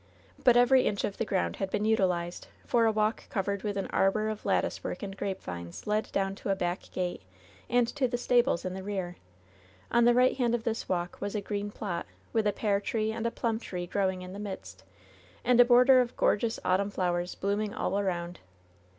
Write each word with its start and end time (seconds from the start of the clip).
But 0.43 0.57
every 0.57 0.87
inch 0.87 1.03
of 1.03 1.17
the 1.17 1.25
ground 1.25 1.57
had 1.57 1.69
been 1.69 1.85
utilized, 1.85 2.47
for 2.65 2.85
a 2.85 2.91
walk 2.91 3.29
covered 3.29 3.61
with 3.61 3.77
an 3.77 3.85
arbor 3.91 4.29
of 4.29 4.47
latticework 4.47 5.03
and 5.03 5.15
grapevines 5.15 5.85
led 5.85 6.11
down 6.11 6.33
to 6.37 6.49
a 6.49 6.55
back 6.55 6.89
gate 6.91 7.21
and 7.69 7.87
to 7.89 8.07
the 8.07 8.17
stables 8.17 8.65
in 8.65 8.73
the 8.73 8.81
rear. 8.81 9.17
On 9.91 10.05
the 10.05 10.15
right 10.15 10.35
hand 10.37 10.55
of 10.55 10.63
this 10.63 10.89
walk 10.89 11.21
was 11.21 11.35
a 11.35 11.39
green 11.39 11.69
plot, 11.69 12.07
with 12.33 12.47
a 12.47 12.51
pear 12.51 12.79
tree 12.81 13.11
and 13.11 13.27
a 13.27 13.29
plum 13.29 13.59
tree 13.59 13.85
growing 13.85 14.23
in 14.23 14.33
the 14.33 14.39
midst, 14.39 14.83
and 15.45 15.59
a 15.59 15.65
border 15.65 16.01
of 16.01 16.17
gor 16.17 16.35
geous 16.35 16.57
autumn 16.65 16.89
flowers 16.89 17.35
blooming 17.35 17.71
all 17.71 17.99
around. 17.99 18.39